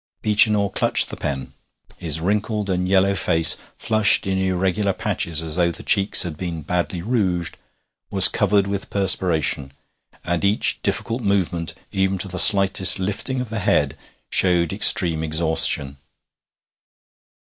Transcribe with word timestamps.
Beechinor 0.23 0.69
clutched 0.73 1.09
the 1.11 1.15
pen. 1.15 1.53
His 1.99 2.19
wrinkled 2.19 2.71
and 2.71 2.87
yellow 2.87 3.13
face, 3.13 3.55
flushed 3.77 4.25
in 4.25 4.39
irregular 4.39 4.93
patches 4.93 5.43
as 5.43 5.57
though 5.57 5.69
the 5.69 5.83
cheeks 5.83 6.23
had 6.23 6.37
been 6.37 6.63
badly 6.63 7.03
rouged, 7.03 7.55
was 8.09 8.27
covered 8.27 8.65
with 8.65 8.89
perspiration, 8.89 9.73
and 10.23 10.43
each 10.43 10.81
difficult 10.81 11.21
movement, 11.21 11.75
even 11.91 12.17
to 12.17 12.27
the 12.27 12.39
slightest 12.39 12.97
lifting 12.97 13.41
of 13.41 13.49
the 13.49 13.59
head, 13.59 13.95
showed 14.31 14.73
extreme 14.73 15.23
exhaustion. 15.23 15.97